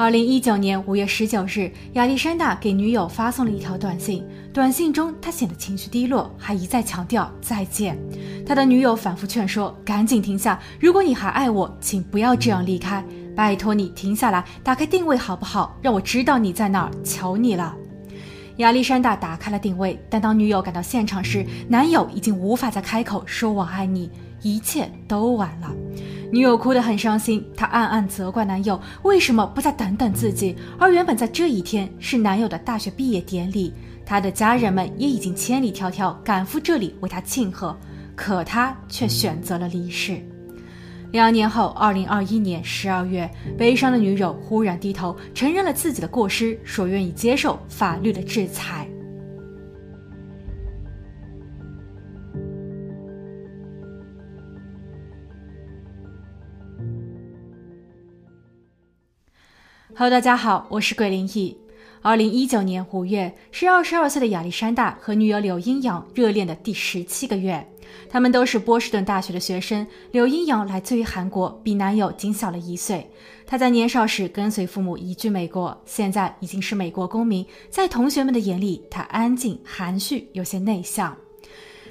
[0.00, 4.24] 二零一九年五月十九日，亚历山大给女友发送了一条短信。
[4.50, 7.98] 短信中，他显得情绪低落，还一再强调再见。
[8.46, 10.58] 他的女友反复劝说：“赶紧停下！
[10.80, 13.04] 如果你还爱我，请不要这样离开。
[13.36, 15.76] 拜托你停下来，打开定位好不好？
[15.82, 17.76] 让我知道你在哪儿，求你了。”
[18.56, 24.10] 亚历山大打开了定位，但当女友赶到现场时，男友已经无法再开口说“我爱你”，
[24.42, 25.74] 一切都晚了。
[26.32, 30.54] 女友哭得很伤心，她暗暗责怪男友为什么不再等等自己。
[30.78, 33.72] 而原本在这一天是男友的大学毕业典礼，
[34.06, 37.76] 他的家人们也已经千里迢迢赶赴这里为他庆贺，
[38.14, 40.24] 可他却选择了离世。
[41.10, 48.86] 两年后，二零二一年十二月，悲伤的女友忽然低头承认了自己的过失，说愿意接受法律的制裁。
[60.00, 61.54] Hello，大家好，我是桂林异。
[62.00, 67.70] 二零一九年五月是二十二岁的亚历山大和女友柳英阳热恋的第十七个月。
[68.08, 69.86] 他们都是波士顿大学的学生。
[70.10, 73.10] 柳英阳来自于韩国，比男友仅小了一岁。
[73.46, 77.44] 她在年少时跟随父母移居美国，现在已经是美国公民。
[77.68, 81.14] 在同学们的眼里，她安静、含蓄，有些内向。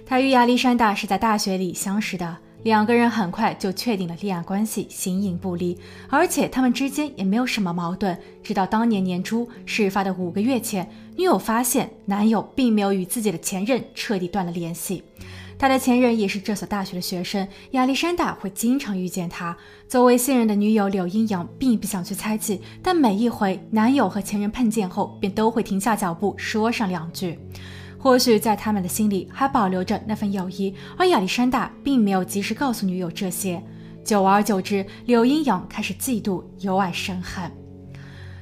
[0.03, 2.37] 她与亚历山大是在大学里相识的。
[2.63, 5.77] 两个人很快就确定了恋爱关系，形影不离，
[6.09, 8.17] 而且他们之间也没有什么矛盾。
[8.43, 15.03] 直到当年年初事发的五个月前，女友发现男友并没有与自己的前任彻底断了联系。
[15.57, 19.55] 他的前任也是这所大学的学生，亚历山大会经常遇见他。
[19.87, 27.37] 作为现任的女友柳英阳并不想去猜忌，但每一回男友和前任碰见后，便都会停下脚步说上两句。
[27.99, 33.61] 或许在他们的心里还保留着那份友谊，而亚历山大并没有及时告诉女友这些。
[34.05, 37.51] 久而久之，柳英阳开始嫉妒，由爱生恨。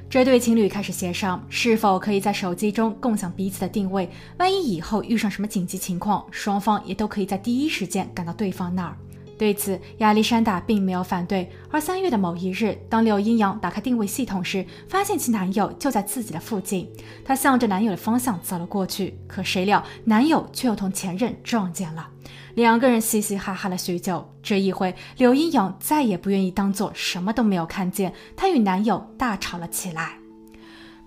[0.10, 8.96] 这对情侣开始协商，是否可以在手机中共享彼此的定位，万一以后遇上什么紧急情况，双方也都可以在第一时间赶到对方那儿。
[9.38, 11.50] 对此，亚历山大并没有反对。
[11.70, 16.90] 而三月的某一日，当柳阴阳打开定位系统时，发现其男友就在自己的附近。
[17.24, 22.10] 她向着男友的方向走了过去，可谁料男友却又同前任撞见了。
[22.56, 24.34] 两个人嘻嘻哈哈了许久。
[24.42, 30.17] 这一回，柳阴阳再也不愿意当做什么都没有看见，她与男友大吵了起来。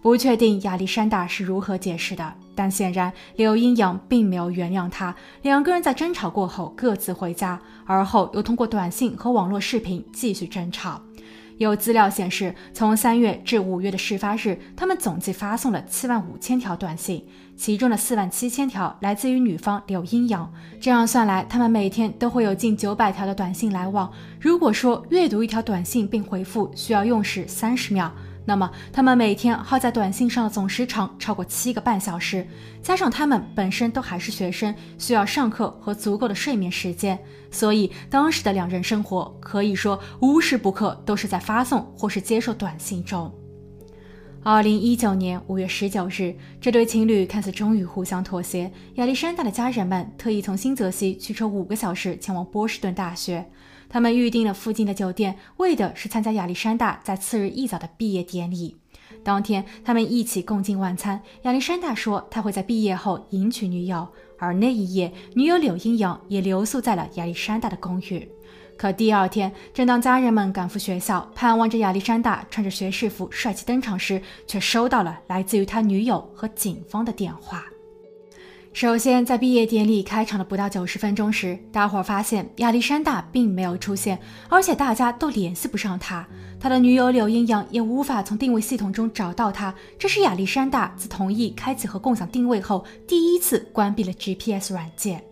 [0.02, 5.14] 不确定亚历山大是如何解释的，但显然柳阴阳并没有原谅他。
[5.42, 11.00] 两个人在争吵过后各自回家，而后又通过短信和网络视频继续争吵。
[11.58, 17.22] 有资料显示，从三月至五月的事发日，他们总计发送了七万五千条短信，
[17.54, 20.50] 其中的四万七千条来自于女方柳阴阳。
[20.80, 24.10] 这样算来，他们每天都会有近九百条的短信来往。
[24.40, 28.10] 如果说阅读一条短信并回复需要用时三十秒。
[28.50, 32.44] 那么，他们每天耗在短信上的总时长超过七个半小时，
[32.82, 37.16] 加上他们本身都还是学生，需要上课和足够的睡眠时间，
[37.52, 43.32] 所以当时的两人生活可以说无时不刻都是在发送或是接受短信中。
[44.42, 53.48] 二零一九年五月十九日，这对情侣看似终于互相妥协，亚历山大的家人们特意从新泽西驱车五个小时前往波士顿大学。
[53.90, 58.76] 他们预定了附近的酒店，为的是参加亚历山大在次日一早的毕业典礼。
[59.24, 61.20] 当天，他们一起共进晚餐。
[61.42, 64.08] 亚历山大说他会在毕业后迎娶女友，
[64.38, 68.26] 而那一夜，女友柳英阳也留宿在了亚历山大的公寓。
[68.78, 77.64] 可第二天，正当家人们赶赴学校，盼望着亚历山大穿着学士服帅气登场时，却收到了来自于他女友和警方的电话。
[78.72, 86.26] 首先，在毕业典礼开场的不到九十分钟时，大伙儿发现亚历山大并没有出现，而且大家都联系不上他。
[86.58, 89.74] 他的女友柳英阳也无法从定位系统中找到他。
[89.98, 95.22] 这是亚历山大自同意开启和共享定位后，第一次关闭了 GPS 软件。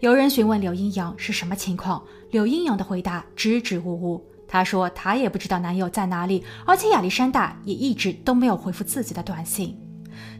[0.00, 4.22] 有人询问柳英阳是什么情况，柳英阳的回答支支吾吾。
[4.46, 9.76] 他说他也不知道男友在哪里，而且亚历山大也一直都没有回复自己的短信。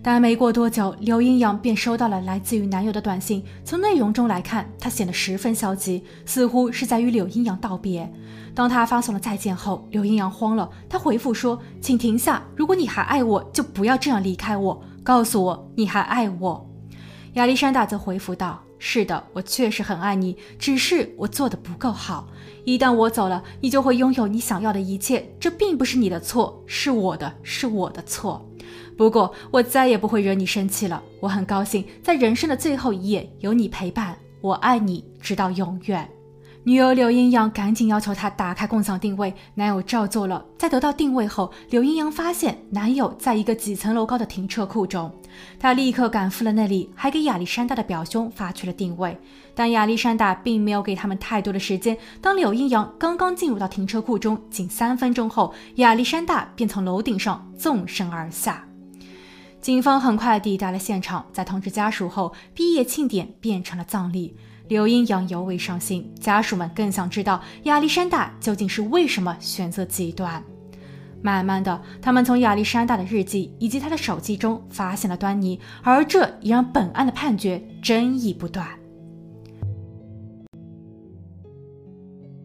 [0.06, 3.44] 但没过多久，刘英阳便收到了来自于男友的短信。
[3.64, 8.08] 从内容中来看，他显得十分消极，似乎是在与柳英阳道别。
[8.54, 16.70] 当他发送了再见后，刘英阳慌了，他回复说：“请停下，如果你还爱我，就不要这样离开我，告诉我你还爱我。”
[17.34, 22.28] 亚历山大则回复道：“是的，我确实很爱你，只是我做的不够好。
[22.64, 28.48] 一旦我走了，你就会拥有你想要的一切，这并不是你的错，是我的，是我的错。”
[28.96, 31.02] 不过，我再也不会惹你生气了。
[31.20, 36.08] 我很高兴在人生的最后一页有你陪伴，我爱你直到永远。
[36.64, 40.44] 女友柳英阳赶紧要求他打开共享定位，男友照做了。
[40.58, 45.08] 在得到定位后，柳英阳发现男友在一个几层楼高的停车库中，
[45.60, 49.16] 她立刻赶赴了那里，还给亚历山大的表兄发去了定位。
[49.54, 51.96] 但亚历山大并没有给他们太多的时间。
[52.20, 58.64] 当柳英阳刚刚进入到停车库中，仅三分钟后，亚历山大便从楼顶上纵身而下。
[59.66, 64.36] 警方很快抵达了现场，在通知家属后，毕业庆典变成了葬礼。
[64.68, 70.40] 刘英阳尤为伤心，家属们更想知道亚历山大究竟是为什么选择极端。
[71.20, 78.68] 慢慢的，他们从亚历山大的日记以及他的手机中发现了端倪，而这也让本案的判决争议不断。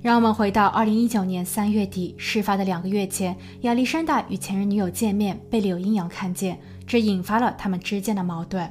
[0.01, 8.67] 让我们回到二零一九年三月底，事发的两个月前，亚历山大与前任女友见面，被柳英阳看见，这引发了他们之间的矛盾。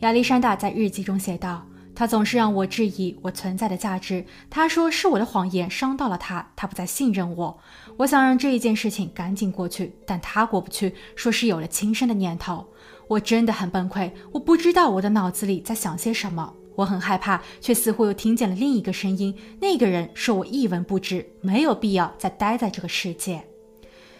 [0.00, 1.66] 亚历山大在日记中写道。
[1.94, 4.24] 他总是让我质疑我存在的价值。
[4.48, 7.58] 他说是我的谎言伤到了他，他不再信任我。
[7.98, 12.66] 我想让这一件事情赶紧过去，但他过不去，说是有了轻生的念头。
[13.08, 16.54] 我真的很崩溃，我不知道我的脑子里在想些什么。
[16.74, 19.34] 我很害怕，却似乎又听见了另一个声音。
[19.60, 23.44] 那个人说我一文不值，没有必要再待在这个世界。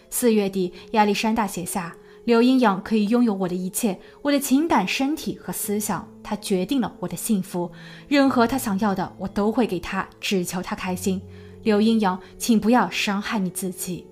[0.09, 1.95] 四月底，亚历山大写下。
[2.25, 6.07] 刘英阳可以拥有我的一切，我的情感、身体和思想。
[6.23, 7.69] 他决定了我的幸福，
[8.07, 11.21] 任何他想要的，我都会给他，只求他开心。
[11.63, 14.07] 刘英阳，请不要伤害你自己。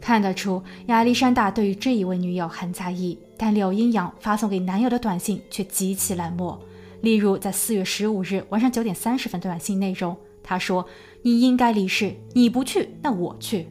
[0.00, 6.60] 看得出亚历山大对于这一位女友很在意，但柳英阳发送给男友的短信却极其冷漠。
[7.04, 10.88] 例如，在四月十五日晚上九点三十分的，短信内容，他说
[11.22, 13.68] ：“你应该离世，你不去，那我去。”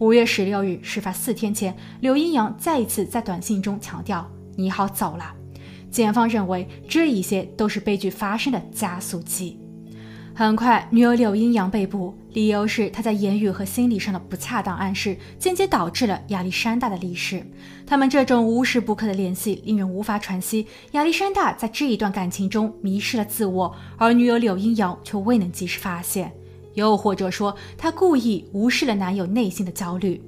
[0.00, 5.32] 五月十六日，事发四天前，刘阴阳再一次在短信中强调：“你好，走了。”
[5.88, 9.56] 检方认为这一些都是悲剧发生的加速器。
[10.36, 17.46] 很快，女友柳英阳被捕，理由是她在言语和心理上的不恰当暗示，间接导致了亚历山大的离世。
[17.86, 20.66] 他们这种无时不刻的联系令人无法喘息。
[20.90, 26.32] 亚历山大在这一段感情中迷失了自我，而女友柳英阳却未能及时发现。
[26.74, 30.20] 又或者说，她故意无视了男友内心的焦虑，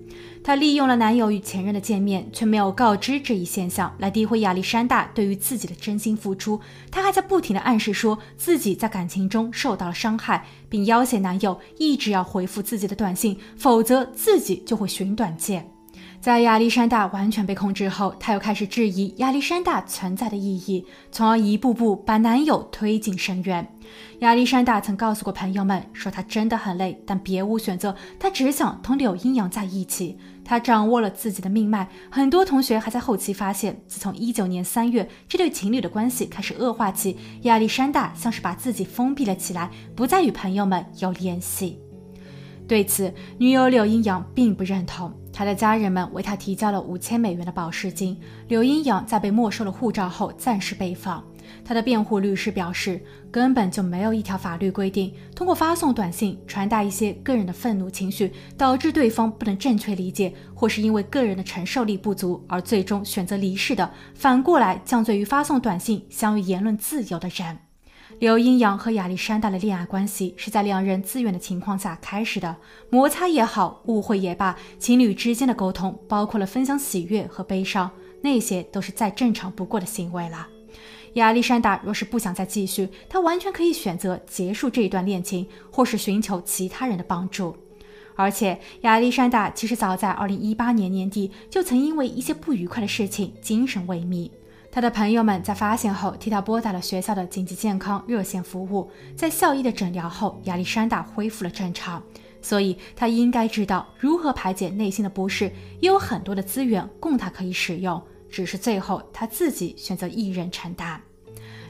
[0.43, 6.61] 她利用了男友与前任的见面，却没有告知这一现象，来诋毁亚历山大对于自己的真心付出。
[6.91, 15.71] 她还在不停的暗示说自己在感情中受到了伤害，并要挟男友一直要回复自己的短信，否则自己就会寻短见。
[16.21, 23.76] 在亚历山大完全被控制后，她又开始质疑亚历山大存在的意义，从而一步步把男友推进深渊。
[24.21, 30.19] 亚历山大曾告诉过朋友们，说他真的很累，但别无选择，他只想同柳阴阳在一起。
[30.43, 31.87] 他掌握了自己的命脉。
[32.09, 41.79] 很多同学还在后期发现，自从一九年三月这对情侣的关系开始恶化起，亚历山大像是把自己封闭了起来，不再与朋友们有联系。
[42.67, 45.13] 对此，女友柳阴阳并不认同。
[45.33, 48.19] 他的家人们为他提交了五千美元的保释金。
[48.49, 51.23] 柳阴阳在被没收了护照后，暂时被放。
[51.67, 67.59] 他的辩护律师表示，根本就没有一条法律规定，通过发送短信传达一些个人的愤怒情绪，导致对方不能正确理解，或是因为个人的承受力不足而最终选择离世的，反过来降罪于发送短信相于言论自由的人。
[68.21, 72.57] 刘阴阳和亚历山大的恋爱关系是在两人自愿的情况下开始的，
[72.89, 77.91] 摩擦也好，误会也罢，情侣之间的沟通包括了分享喜悦和悲伤，
[78.23, 80.47] 那些都是再正常不过的行为了。
[81.17, 87.57] 亚历山大若是不想再继续，他完全可以选择结束这一段恋情，或是寻求其他人的帮助。
[88.15, 94.31] 而且，亚历山大其实早在2018年年底就曾因为一些不愉快的事情精神萎靡。
[94.71, 102.03] 他的朋友们在发现后替他拨打了学校的紧急健康热线服务，在校医的诊疗后，亚历山大恢复了正常。
[102.43, 105.47] 所以，他应该知道如何排解内心的不适，
[105.81, 108.03] 也有很多的资源供他可以使用。
[108.29, 111.01] 只是最后他自己选择一人承担。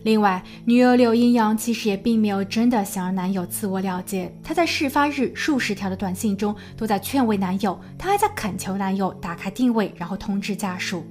[0.07, 4.33] 另外，女友柳英阳其实也并没有真的想让男友自我了结。
[4.41, 11.05] 她在事发日数十条的短信中都在劝慰男友，她还在恳求男友打开定位，然后通知家属。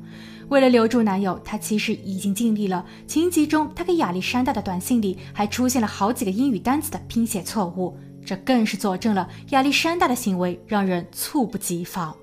[0.47, 2.85] 为了留住男友，她其实已经尽力了。
[3.05, 12.15] 情急中，她给亚历山大的短信里还出现了好几个英语单词的拼写错误，这更是佐证了亚历山大的行为让人猝不及防。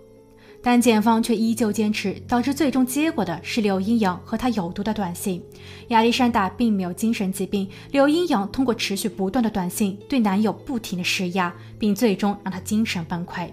[0.62, 5.42] 但检方却依旧坚持，导致最终结果的是刘英阳和他有毒的短信。
[5.88, 13.50] 亚历山大并没有精神疾病，刘英阳通过持续不断的短信对男友不停的施压，并最终让他精神崩溃。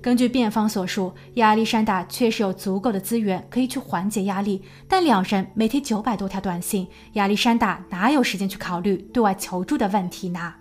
[0.00, 10.54] 根据辩方所述，亚历山大确实有足够的资源可以去缓解压力，但两人每天九百多条短信，亚历山大哪有时间去考虑对外求助的问题呢？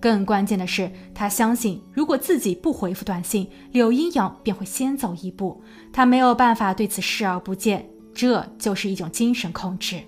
[0.00, 5.60] 更关键的是，他相信如果自己不回复短信，柳阴阳便会先走一步。
[5.92, 10.00] 他没有办法对此视而不见，这就是一种精神控制。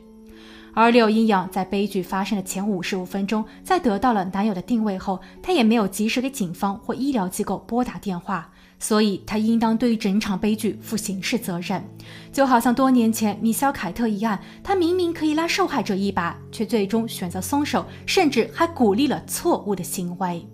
[0.72, 11.82] 而柳阴阳在悲剧发生的前五十五分钟，在得到了男友的定位后，她也没有及时给警方或医疗机构拨打电话，所以她应当对于整场悲剧负刑事责任。
[12.32, 20.46] 就好像多年前米肖凯特一案，她明明可以拉受害者一把，却最终选择松手，甚至还鼓励了错误的行为。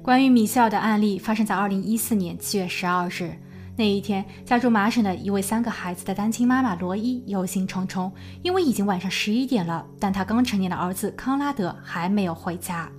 [0.00, 3.36] 关于米肖的案例，发生在二零一四年七月十二日。
[3.78, 8.10] 那一天，家住麻省的一位三个孩子的单亲妈妈罗伊忧心忡忡，
[8.42, 12.90] 因为已经晚上十一点了，但她刚成年的儿子康拉德还没有回家。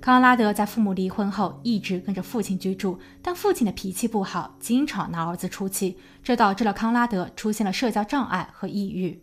[0.00, 9.22] 康拉德在父母离婚后一直跟着父亲居住，但父亲的脾气不好，经常拿儿子出气，这导致了康拉德出现了社交障碍和抑郁。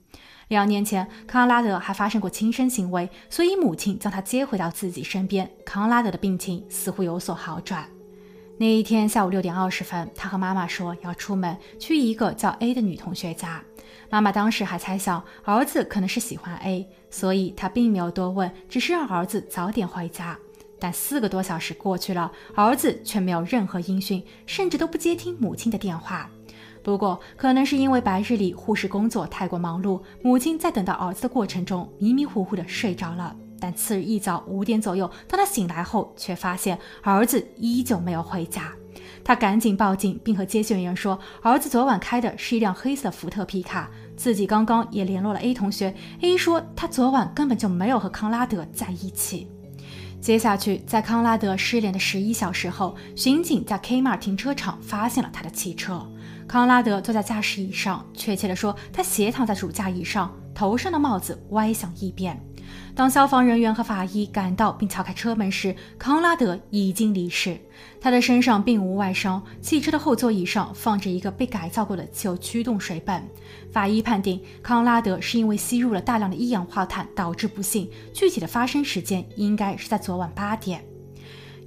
[0.49, 5.49] 两年前，康拉德还发生过轻生行为，所以母亲将他接回到自己身边。
[5.65, 7.89] 康拉德的病情似乎有所好转。
[8.61, 13.59] 那一天下午六点二十分，他和妈妈说要出门去一个叫 A 的女同学家。
[14.07, 20.37] 妈妈当时还猜想儿子可能是喜欢 A，所以她并没有多问，只是让儿子早点回家。
[20.77, 26.29] 但四个多小时过去了，儿子却没有任何音讯，甚至都不接听母亲的电话。
[26.83, 33.35] 不过，可能是因为白日里护士工作太过忙碌，母亲在等到儿子的过程中迷迷糊糊的睡着了。
[33.61, 38.73] 但次日一早五点左右，当他醒来后，却发现儿子依旧没有回家。
[39.23, 45.95] 他赶紧报警，并和接线员说，儿子昨晚开的是一辆黑色福特皮卡，自己刚刚也联络了 A 同学。
[46.21, 49.47] A 说他昨晚根本就没有和康拉德在一起。
[50.19, 56.03] 接下去，在康拉德失联的十一小时后，巡警在 Kmart 停车场发现了他的汽车。
[56.47, 62.39] 康拉德坐在驾驶椅上，确切地说，他斜躺在主驾椅上，头上的帽子歪向一边。
[62.93, 67.57] 当消防人员和法医赶到并敲开车门时，康拉德已经离世。
[67.99, 73.23] 他的身上并无外伤，汽车的后座椅上放着一个被改造过的汽油驱动水泵。
[73.71, 80.83] 法医判定康拉德是因为吸入了大量的一氧化碳导致不幸，具体的发生时间应该是在昨晚八点。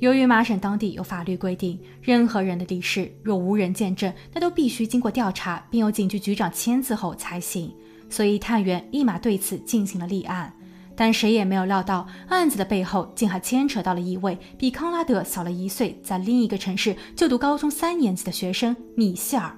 [0.01, 7.73] 由于麻省当地有法律规定，任何人的离世若无人见证，那都必须经过调查并由警局局长签字后才行，
[8.11, 10.53] 所以探员立马对此进行了立案。
[10.97, 19.57] 但谁也没有料到，案子的背后竟还牵扯到了一位比康拉德小了一岁，在另一个城市就读高中三年级的学生米歇尔。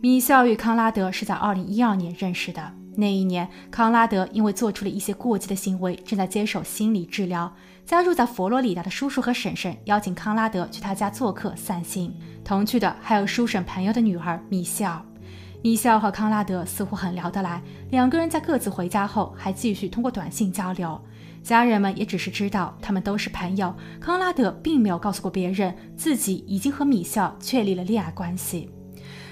[0.00, 2.72] 米歇尔与康拉德是在2012年认识的。
[2.96, 7.52] 那一年，康拉德因为做出了一些过激的行为，正在接受心理治疗。
[7.84, 12.14] 家住在佛罗里达的叔叔和婶婶邀请康拉德去他家做客散心，
[12.44, 15.04] 同去的还有叔婶朋友的女儿米歇尔。
[15.64, 21.00] 米歇尔和康拉德似乎很聊得来，两个人在各自回家后还继续通过短信交流。
[21.42, 23.74] 家人们也只是知道他们都是朋友。
[23.98, 28.68] 康拉德并没有告诉过别人自己已经和米歇尔确立了恋爱关系。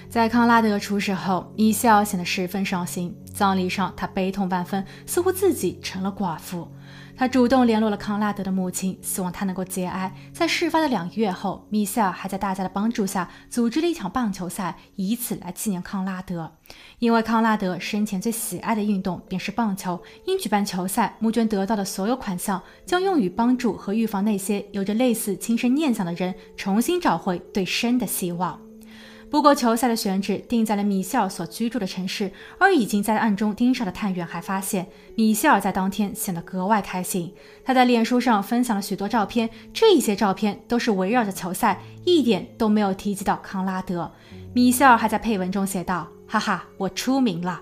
[0.09, 3.15] 在康拉德出事后，米歇尔显得十分伤心。
[3.31, 6.67] 葬礼上，他悲痛万分，似乎自己成了寡妇。
[7.15, 10.13] 他主动联络了康拉德的母亲，希望他能够节哀。
[10.33, 16.51] 在事发的两个月后，米歇尔还在大家的帮助下组织了一场棒球赛，以此来纪念康拉德。
[16.99, 28.62] 因为康拉德生前最喜爱的运动便是棒球，因举办球赛，募捐得到的所有款项将用于帮助和预防那些有着类似轻生念想的人重新找回对生的希望。
[29.33, 34.85] 不过，球赛的选址定在了米歇尔所居住的城市，而已经在暗中盯梢的探员还发现，
[35.15, 37.33] 米歇尔在当天显得格外开心。
[37.65, 44.11] 他在脸书上分享了许多照片，这些照片都是围绕着球赛，一点都没有提及到康拉德。
[44.53, 47.59] 米歇尔还在配文中写道：“哈哈，我出名了。”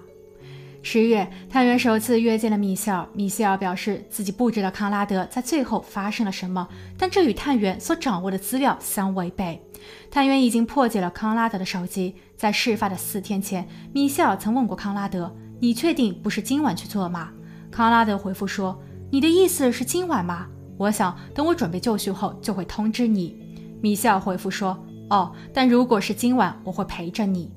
[0.83, 3.07] 十月，探员首次约见了米歇尔。
[3.13, 9.61] 米歇尔表示自己不知道康拉德在最后发生了什么，但这与探员所掌握的资料相违背。
[10.09, 17.31] 探员已经破解了康拉德的手机，在事发的四天前，米歇尔曾问过康拉德：“你确定不是今晚去做吗？”
[17.71, 20.47] 康拉德回复说：“你的意思是今晚吗？
[20.77, 23.37] 我想等我准备就绪后就会通知你。”
[23.81, 24.77] 米歇尔回复说
[25.09, 27.51] ：“哦，但如果是今晚，我会陪着你。”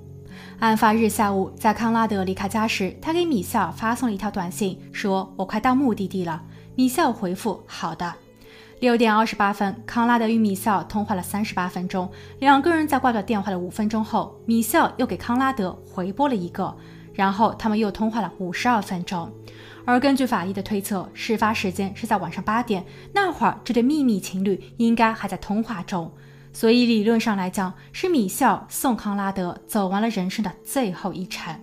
[0.61, 6.43] 案发日下午，在康拉德离开家时，他给米歇尔发送了一条短信，说：“我快到目的地了。”
[6.77, 8.15] 米歇尔回复：“好的。”
[8.81, 12.11] 六点二十八分，康拉德与米歇尔通话了三十八分钟。
[12.41, 16.77] 两个人在挂断电话的五分钟后，米歇尔又给康拉德回拨了一个，
[17.15, 19.33] 然后他们又通话了五十二分钟。
[19.87, 26.13] 而根据法医的推测，事发时间是在晚上八点，那会儿这对秘密情侣应该还在通话中，
[26.53, 31.55] 所以理论上来讲，是米歇尔送康拉德走完了人生的最后一程。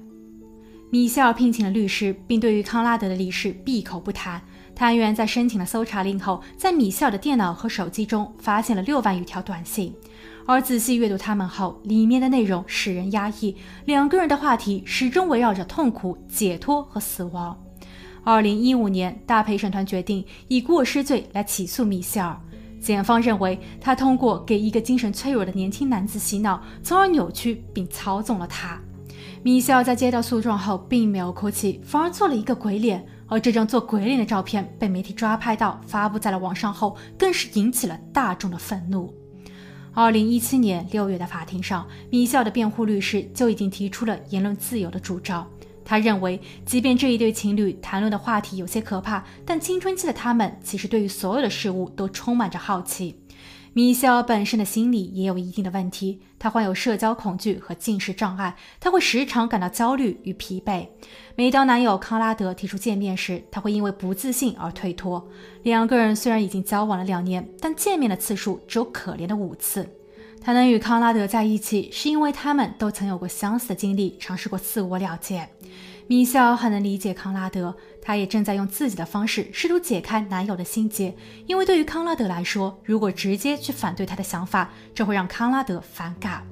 [0.92, 4.42] 米歇尔聘请了律师，并对于康拉德的离世闭口不谈。
[4.82, 9.94] 探员在申请了搜查令后，在米歇尔的电脑和手机中发现了六万余条短信，
[10.48, 13.56] 而仔细阅读它们后，里面的内容使人压抑。
[13.86, 17.56] 两个人的话题始终围绕着痛苦、解脱和死亡。
[18.24, 22.36] 二零一五年，大陪审团决定以过失罪来起诉米歇尔。
[22.82, 28.82] 检方认为，他通过给一个精神脆弱的年轻男子洗脑，从而扭曲并操纵了他。
[29.44, 33.06] 米歇尔在接到诉状后，并没有哭泣，反而做了一个鬼脸。
[33.32, 39.16] 而这张做鬼脸的照片被媒体抓拍到，发布在了网上后，更是引起了大众的愤怒。
[39.94, 45.48] 二零一七年六月的法庭上，米歇尔的辩护律师就已经提出了言论自由的主张。
[45.86, 53.18] 他认为，即便这一对情侣谈论的话题有些可怕，但青春期的他们其实对于所有的事物都充满着好奇。
[53.74, 60.86] 米歇尔本身的心理也有一定的问题，他患有社交恐惧和近视障碍，他会时常感到焦虑与疲惫。
[61.38, 65.26] 每当男友康拉德提出见面时，他会因为不自信而推脱。
[65.64, 69.90] 两个人虽然已经交往了两年，但见面的次数只有可怜的五次。
[70.42, 75.48] 他能与康拉德在一起，是因为他们都曾有过相似的经历，尝试过自我了结。
[76.12, 81.16] 米歇尔很能理解康拉德，他也正在用自己的方式试图解开男友的心结。
[81.48, 86.46] 因为对于康拉德来说，如果直接去反对他的想法，这会让康拉德反感。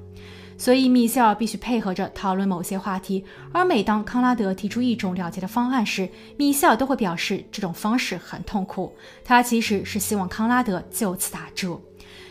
[0.56, 3.22] 所以米歇尔必须配合着讨论某些话题。
[3.52, 8.96] 而每当康拉德提出一种了结的方案时，米歇尔都会表示这种方式很痛苦。
[9.22, 11.78] 他其实是希望康拉德就此打住。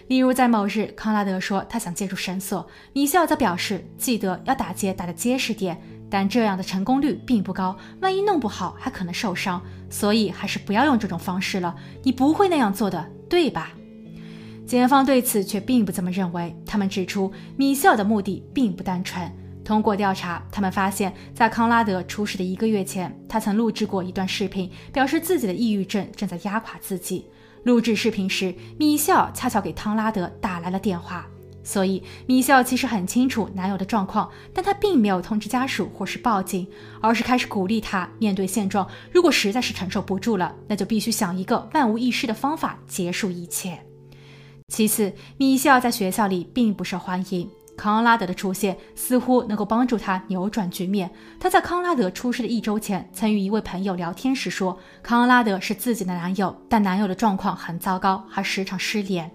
[0.07, 5.79] 例如，在某日，康拉德说他想借助绳索，米歇尔则表示记得要打结打得结实点。
[6.09, 11.75] 但这样的成功率并不高，万一弄不好还可能受伤，所以还是不要用这种方式了。
[12.03, 13.71] 你不会那样做的，对吧？
[14.65, 16.55] 检方对此却并不这么认为。
[16.65, 19.31] 他们指出，米歇尔的目的并不单纯。
[19.63, 27.25] 通过调查，他们发现，在康拉德出事的一个月前，他曾录制过一段视频，表示自己的抑郁症正在压垮自己。
[27.63, 31.27] 录制视频时，米歇尔恰巧给康拉德打来了电话。
[31.71, 36.67] 所以，米歇尔其实很清楚男友的状况，但她并没有通知家属或是报警，
[36.99, 38.89] 而是开始鼓励他面对现状。
[39.11, 43.79] 如果实在是承受不住了，那就必须想一个万无一失的方法结束一切。
[44.69, 47.47] 其次，米歇尔在学校里并不受欢迎。
[47.79, 51.09] 康拉德的出现似乎能够帮助他扭转局面。
[51.39, 59.31] 他在康拉德出事的一周前，曾与一位朋友聊天时说，康拉德是自己的男友，但男友的状况很糟糕，还时常失联。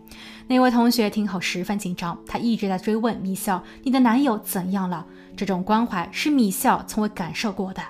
[0.46, 7.80] 那位同学听后十分紧张，他一直在追问米笑：“你的男友怎样了？”这种关怀是米笑从未感受过的。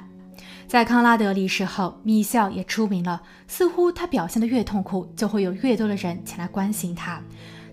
[0.68, 7.20] 在康拉德离世后，米笑也出名了，似乎他表现得越痛苦，就会有越多的人前来关心他。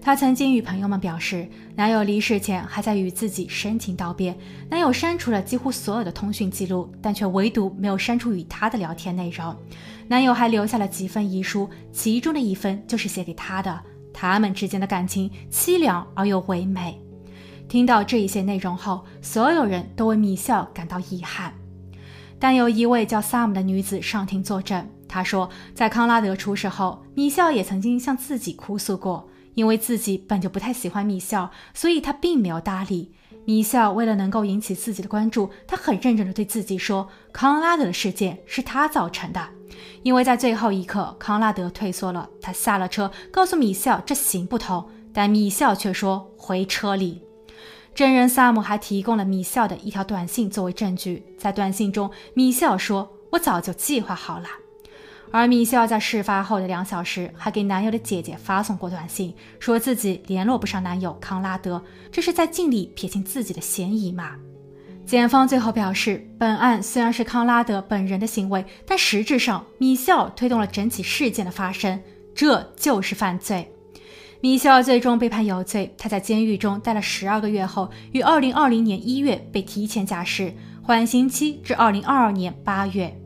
[0.01, 4.35] 她曾经与朋友们表示，男友离世前还在与自己深情道别。
[4.67, 9.55] 男友删除了几乎所有的通讯记录，但却唯独没有删除与她的聊天内容。
[10.07, 13.79] 男友还留下了几份遗书，其中的一份就是写给她的。
[14.11, 16.99] 他们之间的感情凄凉而又唯美。
[17.69, 21.53] 听到这一些内容后，所有人都为米笑感到遗憾。
[22.39, 29.29] 但有一位叫萨姆的女子上庭作证，她说，在康拉德出事后，米笑也曾经向自己哭诉过。
[29.53, 33.11] 因为自己本就不太喜欢米笑，所以他并没有搭理
[33.45, 33.91] 米笑。
[33.91, 39.49] 为了能够引起自己的关注，他很认真地对自己说：“康拉德的事件是他造成的。”
[40.03, 47.21] 因为在最后一刻，康拉德退缩了，他下了车，告诉米笑这行不通，但米笑却说：“回车里。”
[47.93, 54.45] 证人萨姆还提供了米笑的一条短信作为证据，在短信中，米笑说：“我早就计划好了。”
[55.31, 64.35] 而米歇尔在事发后的两小时，还给男友的姐姐发送过短信，说自己联络不上男友康拉德，这是在尽力撇清自己的嫌疑吗？
[65.05, 72.01] 检方最后表示，本案虽然是康拉德本人的行为，但实质上米歇尔推动了整起事件的发生，
[72.35, 73.71] 这就是犯罪。
[74.41, 83.20] 米歇尔最终被判有罪，他在监狱中待了十二个月后，于二零二零年一月被提前假释，缓刑期至二零二二年八月。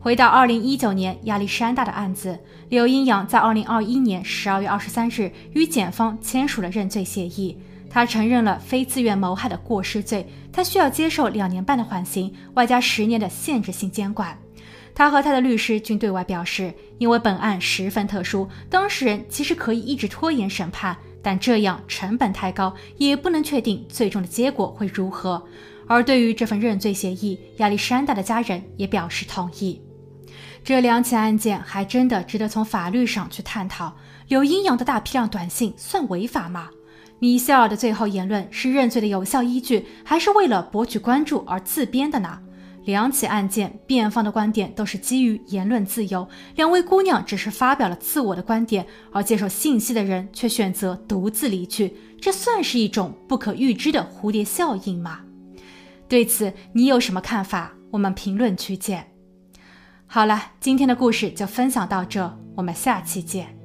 [0.00, 7.58] 回到二零一九年亚历山大的案子，刘英阳在二零二一年十二月二十三日与检方签署了认罪协议。
[7.90, 14.38] 他承认了非自愿谋害的过失罪，他需要接受两年半的缓刑，外加十年的限制性监管。
[14.94, 25.42] 他和他的律师均对外表示，因为本案十分特殊，当事人其实可以一直拖延审判，但这样成本太高，也不能确定最终的结果会如何。
[25.86, 29.80] 而对于这份认罪协议，亚历山大的家人也表示同意。
[30.68, 33.90] 这两起案件还真的值得从法律上去探讨。
[34.26, 36.68] 刘阴阳的大批量短信算违法吗？
[37.18, 42.38] 米歇尔的最后言论是认罪的有效依据，还是为了博取关注而自编的呢？
[42.84, 55.20] 两起案件，辩方的观点都是基于言论自由，两位姑娘只是发表了自我的观点，而接受信息的人却选择独自离去，这算是一种不可预知的蝴蝶效应吗？
[56.06, 57.72] 对此，你有什么看法？
[57.90, 59.10] 我们评论区见。
[60.10, 63.57] 好了，今天的故事就分享到这，我们下期见。